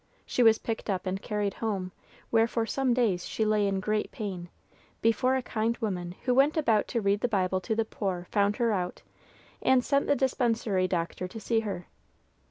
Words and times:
She 0.25 0.41
was 0.41 0.57
picked 0.57 0.89
up 0.89 1.05
and 1.05 1.21
carried 1.21 1.53
home, 1.53 1.91
where 2.31 2.47
for 2.47 2.65
some 2.65 2.91
days 2.91 3.27
she 3.27 3.45
lay 3.45 3.67
in 3.67 3.79
great 3.79 4.11
pain, 4.11 4.49
before 4.99 5.35
a 5.35 5.43
kind 5.43 5.77
woman 5.77 6.15
who 6.23 6.33
went 6.33 6.57
about 6.57 6.87
to 6.87 7.01
read 7.01 7.19
the 7.21 7.27
Bible 7.27 7.61
to 7.61 7.75
the 7.75 7.85
poor, 7.85 8.25
found 8.31 8.55
her 8.55 8.71
out, 8.71 9.03
and 9.61 9.85
sent 9.85 10.07
the 10.07 10.15
dispensary 10.15 10.87
doctor 10.87 11.27
to 11.27 11.39
see 11.39 11.59
her. 11.59 11.85